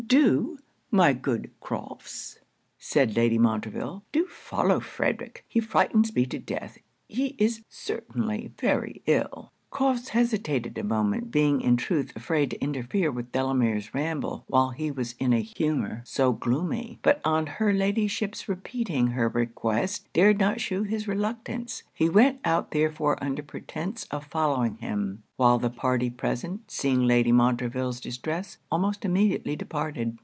'Do, 0.07 0.57
my 0.89 1.13
good 1.13 1.51
Crofts,' 1.61 2.39
said 2.77 3.15
Lady 3.15 3.37
Montreville 3.37 4.03
'do 4.11 4.25
follow 4.27 4.81
Frederic 4.81 5.45
he 5.47 5.61
frightens 5.61 6.13
me 6.13 6.25
to 6.25 6.37
death 6.39 6.79
he 7.07 7.27
is 7.37 7.61
certainly 7.69 8.51
very 8.59 9.01
ill.' 9.05 9.53
Crofts 9.69 10.09
hesitated 10.09 10.77
a 10.77 10.83
moment, 10.83 11.31
being 11.31 11.61
in 11.61 11.77
truth 11.77 12.11
afraid 12.13 12.49
to 12.49 12.59
interfere 12.61 13.09
with 13.09 13.31
Delamere's 13.31 13.93
ramble 13.93 14.43
while 14.47 14.71
he 14.71 14.91
was 14.91 15.15
in 15.17 15.31
a 15.31 15.39
humour 15.39 16.01
so 16.03 16.33
gloomy; 16.33 16.99
but 17.01 17.21
on 17.23 17.45
her 17.47 17.71
Ladyship's 17.71 18.49
repeating 18.49 19.07
her 19.07 19.29
request, 19.29 20.11
dared 20.11 20.39
not 20.39 20.59
shew 20.59 20.83
his 20.83 21.07
reluctance. 21.07 21.83
He 21.93 22.09
went 22.09 22.41
out 22.43 22.71
therefore 22.71 23.17
under 23.23 23.41
pretence 23.43 24.03
of 24.11 24.25
following 24.25 24.75
him; 24.75 25.23
while 25.37 25.57
the 25.57 25.69
party 25.69 26.09
present, 26.09 26.69
seeing 26.69 27.03
Lady 27.07 27.31
Montreville's 27.31 28.01
distress, 28.01 28.57
almost 28.69 29.05
immediately 29.05 29.55
departed. 29.55 30.17